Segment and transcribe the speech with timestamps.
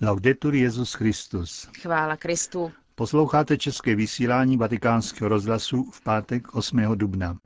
[0.00, 1.68] Laudetur Jezus Christus.
[1.82, 2.72] Chvála Kristu.
[2.94, 6.78] Posloucháte české vysílání Vatikánského rozhlasu v pátek 8.
[6.94, 7.36] dubna.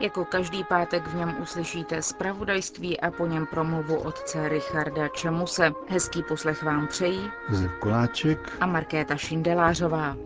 [0.00, 5.72] Jako každý pátek v něm uslyšíte zpravodajství a po něm promluvu otce Richarda Čemuse.
[5.88, 10.16] Hezký poslech vám přejí Josef Koláček a Markéta Šindelářová.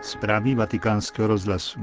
[0.00, 1.80] Zprávy vatikánského rozhlasu.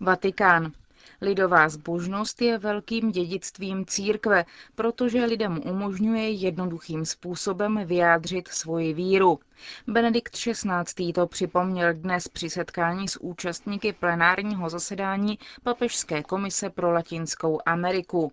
[0.00, 0.72] Vatikán.
[1.20, 4.44] Lidová zbožnost je velkým dědictvím církve,
[4.74, 9.38] protože lidem umožňuje jednoduchým způsobem vyjádřit svoji víru.
[9.86, 11.12] Benedikt XVI.
[11.12, 18.32] to připomněl dnes při setkání s účastníky plenárního zasedání Papežské komise pro Latinskou Ameriku.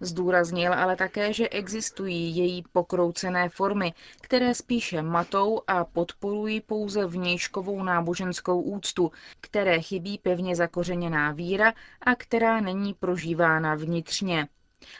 [0.00, 7.82] Zdůraznil ale také, že existují její pokroucené formy, které spíše matou a podporují pouze vnějškovou
[7.82, 14.48] náboženskou úctu, které chybí pevně zakořeněná víra a která není prožívána vnitřně.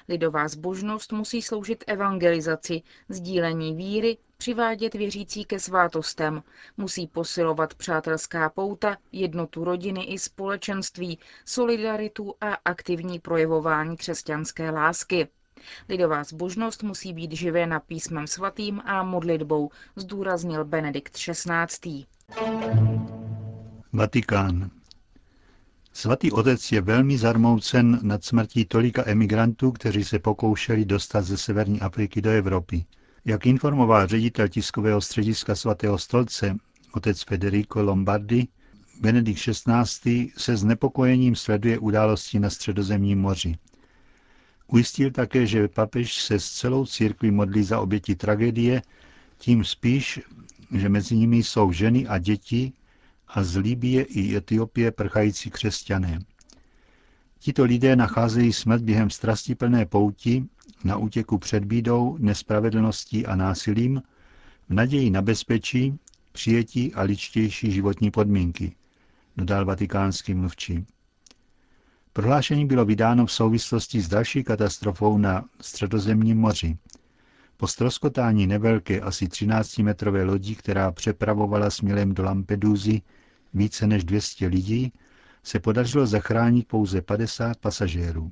[0.09, 6.43] Lidová zbožnost musí sloužit evangelizaci, sdílení víry, přivádět věřící ke svátostem,
[6.77, 15.29] musí posilovat přátelská pouta, jednotu rodiny i společenství, solidaritu a aktivní projevování křesťanské lásky.
[15.89, 22.05] Lidová zbožnost musí být živěna písmem svatým a modlitbou, zdůraznil Benedikt XVI.
[23.93, 24.71] Vatikán.
[25.97, 31.81] Svatý otec je velmi zarmoucen nad smrtí tolika emigrantů, kteří se pokoušeli dostat ze severní
[31.81, 32.85] Afriky do Evropy.
[33.25, 36.57] Jak informoval ředitel tiskového střediska svatého stolce,
[36.93, 38.49] otec Federico Lombardi,
[39.01, 40.31] Benedikt XVI.
[40.37, 43.57] se znepokojením sleduje události na středozemním moři.
[44.67, 48.83] Ujistil také, že papež se s celou církví modlí za oběti tragédie,
[49.39, 50.21] tím spíš,
[50.73, 52.73] že mezi nimi jsou ženy a děti
[53.29, 56.19] a z Libie i Etiopie prchající křesťané.
[57.39, 60.45] Tito lidé nacházejí smrt během strastiplné pouti
[60.85, 64.03] na útěku před bídou, nespravedlností a násilím,
[64.69, 65.99] v naději na bezpečí,
[66.33, 68.77] přijetí a ličtější životní podmínky,
[69.37, 70.87] dodal vatikánský mluvčí.
[72.13, 76.79] Prohlášení bylo vydáno v souvislosti s další katastrofou na středozemním moři.
[77.65, 83.03] Po stroskotání nevelké asi 13-metrové lodi, která přepravovala směrem do Lampedusy
[83.55, 84.93] více než 200 lidí,
[85.43, 88.31] se podařilo zachránit pouze 50 pasažérů.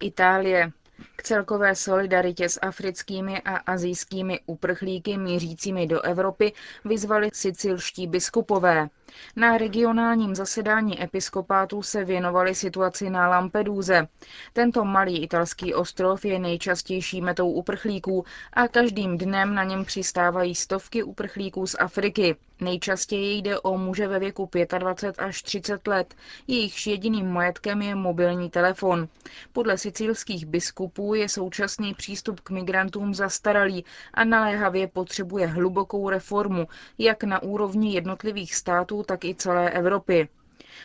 [0.00, 0.72] Itálie.
[1.18, 6.52] K celkové solidaritě s africkými a azijskými uprchlíky mířícími do Evropy
[6.84, 8.88] vyzvali sicilští biskupové.
[9.36, 14.08] Na regionálním zasedání episkopátů se věnovali situaci na Lampeduze.
[14.52, 21.02] Tento malý italský ostrov je nejčastější metou uprchlíků a každým dnem na něm přistávají stovky
[21.02, 22.36] uprchlíků z Afriky.
[22.60, 26.14] Nejčastěji jde o muže ve věku 25 až 30 let,
[26.46, 29.08] jejichž jediným majetkem je mobilní telefon.
[29.52, 36.66] Podle sicilských biskupů je současný přístup k migrantům zastaralý a naléhavě potřebuje hlubokou reformu,
[36.98, 40.28] jak na úrovni jednotlivých států, tak i celé Evropy.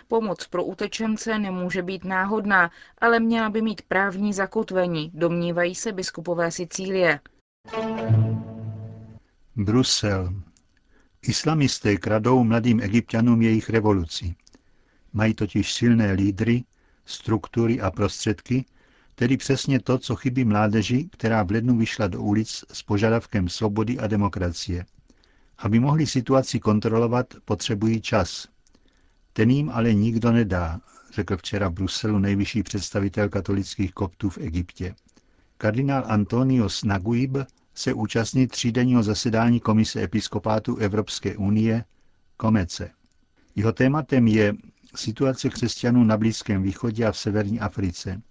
[0.08, 6.52] Pomoc pro utečence nemůže být náhodná, ale měla by mít právní zakotvení, domnívají se biskupové
[6.52, 7.20] Sicílie.
[9.56, 10.34] Brusel.
[11.22, 14.36] Islamisté kradou mladým egyptianům jejich revoluci.
[15.14, 16.64] Mají totiž silné lídry,
[17.06, 18.66] struktury a prostředky,
[19.16, 24.00] tedy přesně to, co chybí mládeži, která v lednu vyšla do ulic s požadavkem svobody
[24.00, 24.86] a demokracie.
[25.58, 28.48] Aby mohli situaci kontrolovat, potřebují čas.
[29.34, 30.80] Ten jim ale nikdo nedá,
[31.14, 34.96] řekl včera v Bruselu nejvyšší představitel katolických koptů v Egyptě.
[35.58, 37.38] Kardinál Antonios Naguib
[37.76, 41.86] se účastní třídenního zasedání Komise episkopátu Evropské unie
[42.38, 42.90] Komece.
[43.56, 44.54] Jeho tématem je
[44.96, 48.22] situace křesťanů na Blízkém východě a v severní Africe.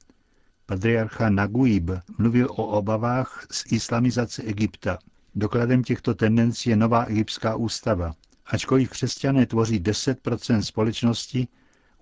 [0.72, 4.98] Patriarcha Naguib mluvil o obavách z islamizace Egypta.
[5.34, 8.14] Dokladem těchto tendencí je nová egyptská ústava.
[8.46, 11.48] Ačkoliv křesťané tvoří 10% společnosti,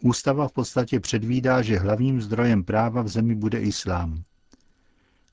[0.00, 4.22] ústava v podstatě předvídá, že hlavním zdrojem práva v zemi bude islám.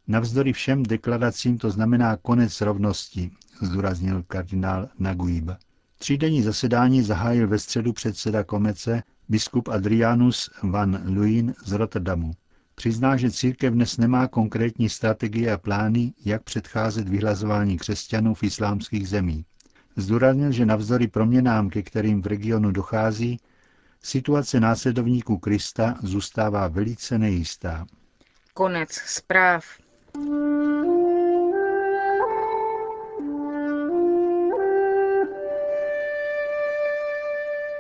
[0.08, 3.32] Navzdory všem deklaracím to znamená konec rovnosti,
[3.62, 5.50] zdůraznil kardinál Naguib.
[5.98, 12.32] Třídenní zasedání zahájil ve středu předseda komece biskup Adrianus van Luin z Rotterdamu.
[12.80, 19.10] Přizná, že církev dnes nemá konkrétní strategie a plány, jak předcházet vyhlazování křesťanů v islámských
[19.10, 19.46] zemích.
[19.96, 23.40] Zdůraznil, že navzdory proměnám, ke kterým v regionu dochází,
[24.04, 27.86] situace následovníků Krista zůstává velice nejistá.
[28.54, 29.66] Konec zpráv.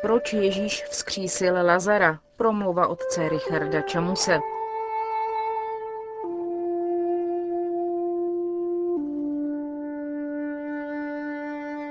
[0.01, 2.19] Proč Ježíš vzkřísil Lazara?
[2.37, 4.39] Promluva otce Richarda Čamuse.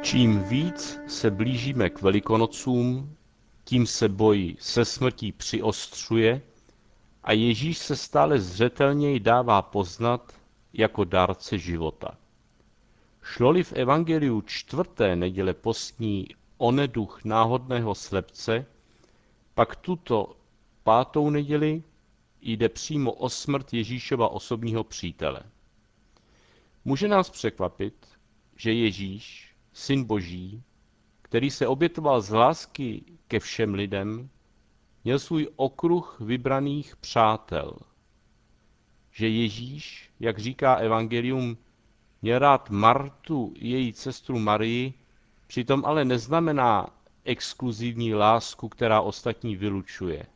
[0.07, 3.17] Čím víc se blížíme k Velikonocům,
[3.65, 6.43] tím se boj se smrtí přiostřuje
[7.25, 10.33] a Ježíš se stále zřetelněji dává poznat
[10.73, 12.19] jako dárce života.
[13.23, 16.27] Šlo-li v evangeliu čtvrté neděle postní
[16.59, 18.67] o neduch náhodného slepce,
[19.55, 20.37] pak tuto
[20.83, 21.83] pátou neděli
[22.41, 25.41] jde přímo o smrt Ježíšova osobního přítele.
[26.85, 27.95] Může nás překvapit,
[28.57, 30.63] že Ježíš, syn Boží,
[31.23, 34.29] který se obětoval z lásky ke všem lidem,
[35.05, 37.77] měl svůj okruh vybraných přátel.
[39.11, 41.57] Že Ježíš, jak říká Evangelium,
[42.23, 44.95] měl rád Martu, její sestru Marii,
[45.47, 46.87] přitom ale neznamená
[47.25, 50.27] exkluzivní lásku, která ostatní vylučuje.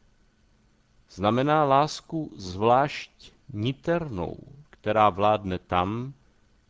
[1.10, 4.36] Znamená lásku zvlášť niternou,
[4.70, 6.14] která vládne tam,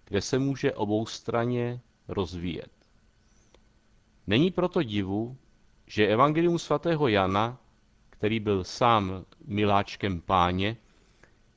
[0.05, 2.70] kde se může oboustranně rozvíjet.
[4.26, 5.36] Není proto divu,
[5.86, 7.58] že Evangelium svatého Jana,
[8.10, 10.76] který byl sám miláčkem páně,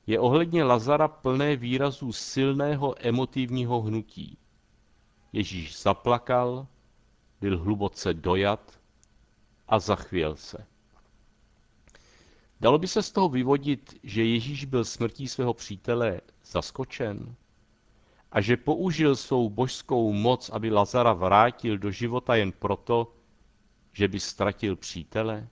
[0.07, 4.37] je ohledně Lazara plné výrazů silného emotivního hnutí.
[5.33, 6.67] Ježíš zaplakal,
[7.41, 8.79] byl hluboce dojat
[9.67, 10.65] a zachvěl se.
[12.61, 17.35] Dalo by se z toho vyvodit, že Ježíš byl smrtí svého přítele zaskočen
[18.33, 23.13] a že použil svou božskou moc, aby Lazara vrátil do života jen proto,
[23.91, 25.47] že by ztratil přítele?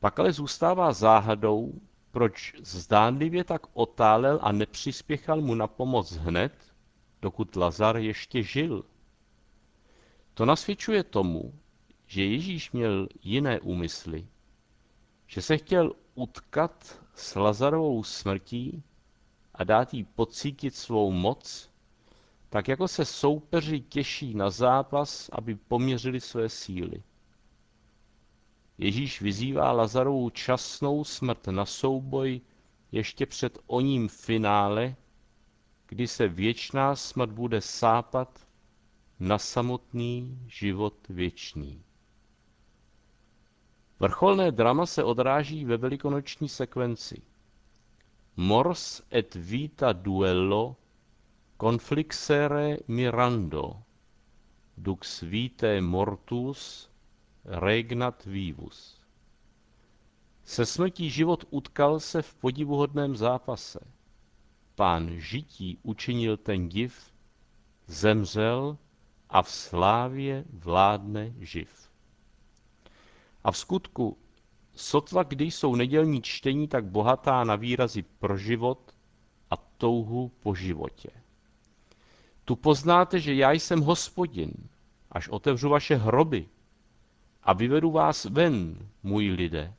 [0.00, 1.80] Pak ale zůstává záhadou,
[2.10, 6.52] proč zdánlivě tak otálel a nepřispěchal mu na pomoc hned,
[7.22, 8.84] dokud Lazar ještě žil.
[10.34, 11.54] To nasvědčuje tomu,
[12.06, 14.26] že Ježíš měl jiné úmysly,
[15.26, 18.82] že se chtěl utkat s Lazarovou smrtí
[19.54, 21.70] a dát jí pocítit svou moc,
[22.48, 27.02] tak jako se soupeři těší na zápas, aby poměřili své síly.
[28.78, 32.40] Ježíš vyzývá Lazarovou časnou smrt na souboj
[32.92, 34.96] ještě před oním finále,
[35.86, 38.46] kdy se věčná smrt bude sápat
[39.20, 41.84] na samotný život věčný.
[44.00, 47.22] Vrcholné drama se odráží ve velikonoční sekvenci.
[48.36, 50.76] Mors et vita duello
[51.56, 53.76] conflixere mirando,
[54.76, 56.88] dux vitae mortus
[57.44, 58.98] regnat vivus.
[60.44, 63.80] Se smrtí život utkal se v podivuhodném zápase.
[64.74, 67.12] Pán žití učinil ten div,
[67.86, 68.78] zemřel
[69.28, 71.90] a v slávě vládne živ.
[73.44, 74.18] A v skutku,
[74.74, 78.94] sotva kdy jsou nedělní čtení tak bohatá na výrazy pro život
[79.50, 81.10] a touhu po životě.
[82.44, 84.52] Tu poznáte, že já jsem hospodin,
[85.12, 86.48] až otevřu vaše hroby
[87.42, 89.74] a vyvedu vás ven, můj lidé.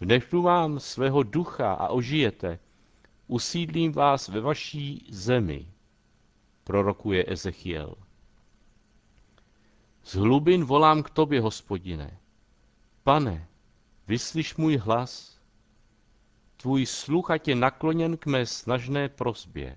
[0.00, 2.58] Vnechnu vám svého ducha a ožijete,
[3.26, 5.66] usídlím vás ve vaší zemi,
[6.64, 7.94] prorokuje Ezechiel.
[10.04, 12.18] Z hlubin volám k tobě, hospodine.
[13.02, 13.48] Pane,
[14.06, 15.40] vyslyš můj hlas.
[16.56, 19.76] Tvůj sluch ať je nakloněn k mé snažné prosbě,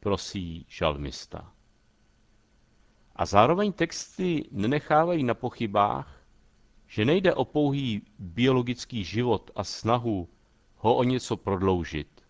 [0.00, 1.52] prosí žalmista.
[3.16, 6.22] A zároveň texty nenechávají na pochybách,
[6.86, 10.28] že nejde o pouhý biologický život a snahu
[10.76, 12.24] ho o něco prodloužit,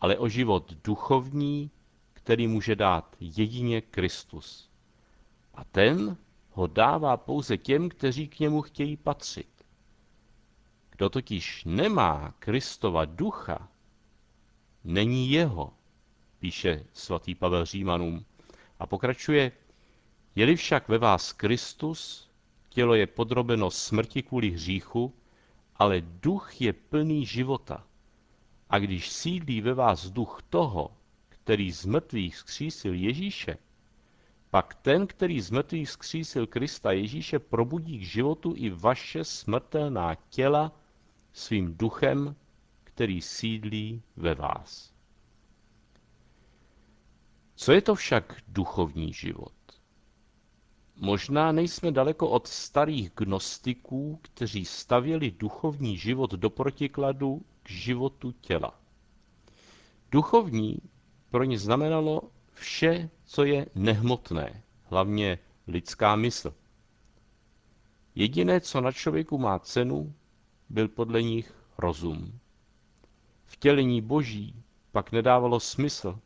[0.00, 1.70] ale o život duchovní,
[2.12, 4.70] který může dát jedině Kristus.
[5.54, 6.16] A ten
[6.50, 9.57] ho dává pouze těm, kteří k němu chtějí patřit.
[10.98, 13.68] Kdo totiž nemá Kristova ducha,
[14.84, 15.72] není jeho,
[16.38, 18.24] píše svatý Pavel Římanům
[18.78, 19.52] a pokračuje,
[20.34, 22.30] je-li však ve vás Kristus,
[22.68, 25.14] tělo je podrobeno smrti kvůli hříchu,
[25.76, 27.86] ale duch je plný života.
[28.70, 30.96] A když sídlí ve vás duch toho,
[31.28, 33.58] který z mrtvých zkřísil Ježíše,
[34.50, 40.72] pak ten, který z mrtvých zkřísil Krista Ježíše, probudí k životu i vaše smrtelná těla
[41.38, 42.36] svým duchem,
[42.84, 44.92] který sídlí ve vás.
[47.54, 49.52] Co je to však duchovní život?
[50.96, 58.80] Možná nejsme daleko od starých gnostiků, kteří stavěli duchovní život do protikladu k životu těla.
[60.10, 60.76] Duchovní
[61.30, 62.20] pro ně znamenalo
[62.54, 66.54] vše, co je nehmotné, hlavně lidská mysl.
[68.14, 70.14] Jediné, co na člověku má cenu,
[70.68, 72.38] byl podle nich rozum.
[73.44, 74.54] Vtělení boží
[74.92, 76.18] pak nedávalo smysl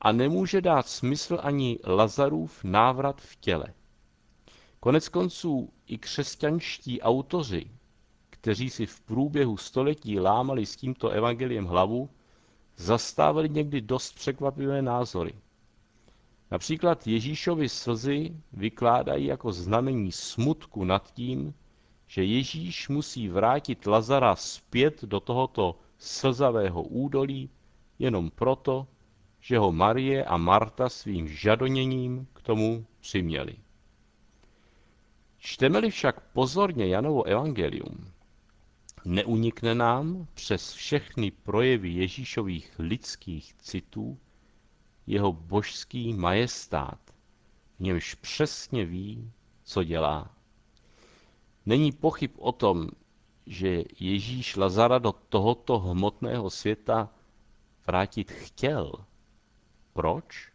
[0.00, 3.66] a nemůže dát smysl ani Lazarův návrat v těle.
[4.80, 7.70] Konec konců i křesťanští autoři,
[8.30, 12.10] kteří si v průběhu století lámali s tímto evangeliem hlavu,
[12.76, 15.34] zastávali někdy dost překvapivé názory.
[16.50, 21.54] Například Ježíšovi slzy vykládají jako znamení smutku nad tím,
[22.06, 27.50] že Ježíš musí vrátit Lazara zpět do tohoto slzavého údolí
[27.98, 28.86] jenom proto,
[29.40, 33.56] že ho Marie a Marta svým žadoněním k tomu přiměli.
[35.38, 38.12] Čteme-li však pozorně Janovo evangelium,
[39.04, 44.18] neunikne nám přes všechny projevy Ježíšových lidských citů
[45.06, 46.98] jeho božský majestát,
[47.76, 49.32] v němž přesně ví,
[49.64, 50.36] co dělá.
[51.66, 52.88] Není pochyb o tom,
[53.46, 57.10] že Ježíš Lazara do tohoto hmotného světa
[57.86, 58.92] vrátit chtěl.
[59.92, 60.52] Proč?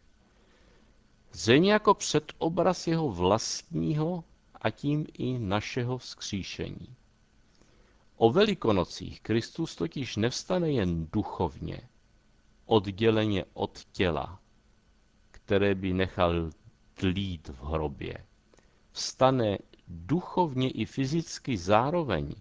[1.32, 4.24] Zřejmě jako předobraz jeho vlastního
[4.54, 6.96] a tím i našeho vzkříšení.
[8.16, 11.80] O velikonocích Kristus totiž nevstane jen duchovně,
[12.66, 14.40] odděleně od těla,
[15.30, 16.50] které by nechal
[16.94, 18.26] tlít v hrobě.
[18.92, 19.58] Vstane
[19.90, 22.34] duchovně i fyzicky zároveň,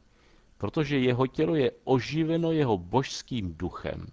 [0.58, 4.08] protože jeho tělo je oživeno jeho božským duchem.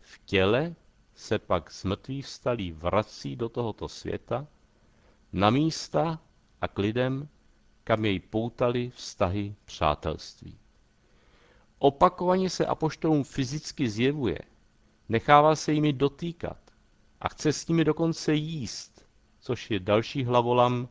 [0.00, 0.74] V těle
[1.14, 4.46] se pak z mrtvých vstalý vrací do tohoto světa,
[5.32, 6.20] na místa
[6.60, 7.28] a k lidem,
[7.84, 10.58] kam jej poutali vztahy přátelství.
[11.78, 14.38] Opakovaně se apoštolům fyzicky zjevuje,
[15.08, 16.58] nechává se jimi dotýkat
[17.20, 19.06] a chce s nimi dokonce jíst,
[19.40, 20.88] což je další hlavolam,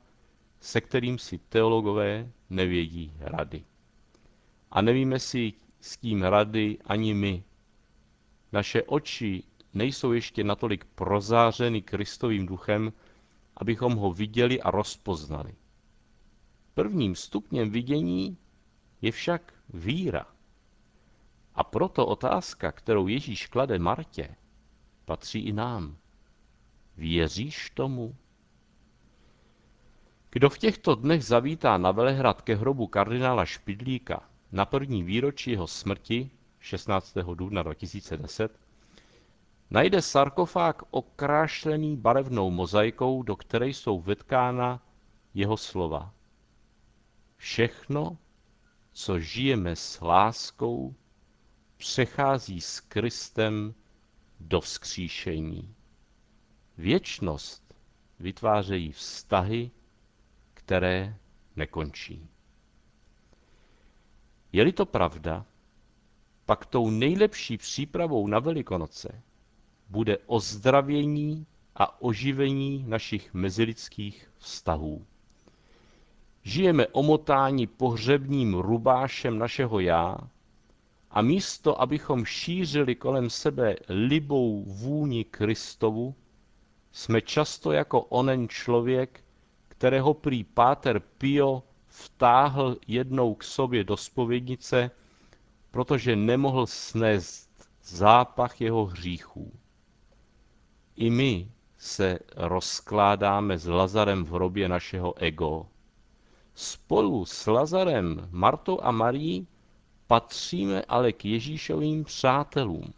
[0.63, 3.63] se kterým si teologové nevědí rady.
[4.71, 7.43] A nevíme si s tím rady ani my.
[8.51, 9.43] Naše oči
[9.73, 12.93] nejsou ještě natolik prozářeny Kristovým duchem,
[13.57, 15.55] abychom ho viděli a rozpoznali.
[16.73, 18.37] Prvním stupněm vidění
[19.01, 20.25] je však víra.
[21.55, 24.35] A proto otázka, kterou Ježíš klade Martě,
[25.05, 25.97] patří i nám.
[26.97, 28.15] Věříš tomu?
[30.33, 35.67] Kdo v těchto dnech zavítá na Velehrad ke hrobu kardinála Špidlíka na první výročí jeho
[35.67, 37.13] smrti 16.
[37.33, 38.59] dubna 2010,
[39.69, 44.81] najde sarkofág okrášlený barevnou mozaikou, do které jsou vetkána
[45.33, 46.13] jeho slova.
[47.37, 48.17] Všechno,
[48.93, 50.95] co žijeme s láskou,
[51.77, 53.73] přechází s Kristem
[54.39, 55.75] do vzkříšení.
[56.77, 57.75] Věčnost
[58.19, 59.71] vytvářejí vztahy,
[60.65, 61.15] které
[61.55, 62.29] nekončí.
[64.51, 65.45] Je-li to pravda,
[66.45, 69.21] pak tou nejlepší přípravou na Velikonoce
[69.89, 75.05] bude ozdravění a oživení našich mezilidských vztahů.
[76.43, 80.17] Žijeme omotáni pohřebním rubášem našeho já
[81.11, 86.15] a místo, abychom šířili kolem sebe libou vůni Kristovu,
[86.91, 89.22] jsme často jako onen člověk,
[89.83, 94.91] kterého prý Páter Pio vtáhl jednou k sobě do spovědnice,
[95.71, 97.49] protože nemohl snést
[97.83, 99.51] zápach jeho hříchů.
[100.95, 105.67] I my se rozkládáme s Lazarem v hrobě našeho ego.
[106.55, 109.47] Spolu s Lazarem, Martou a Marí
[110.07, 112.93] patříme ale k Ježíšovým přátelům.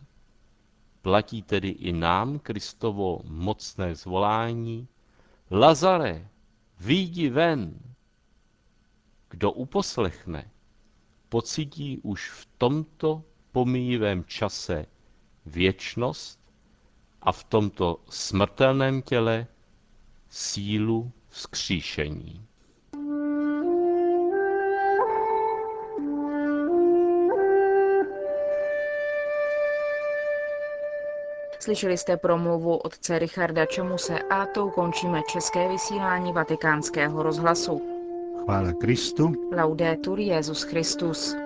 [1.01, 4.88] Platí tedy i nám Kristovo mocné zvolání.
[5.51, 6.30] Lazare,
[6.79, 7.79] výjdi ven.
[9.29, 10.51] Kdo uposlechne,
[11.29, 14.86] pocítí už v tomto pomíjivém čase
[15.46, 16.39] věčnost
[17.22, 19.48] a v tomto smrtelném těle
[20.29, 22.46] sílu vzkříšení.
[31.65, 37.81] Slyšeli jste promluvu otce Richarda Čemuse a tou končíme české vysílání vatikánského rozhlasu.
[38.43, 39.34] Chvála Kristu.
[39.57, 41.44] Laudetur Jezus Christus.